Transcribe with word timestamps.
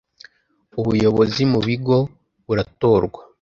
Ubuyobozi 0.79 1.41
mu 1.51 1.59
Bigo 1.67 1.97
buratorwa. 2.45 3.19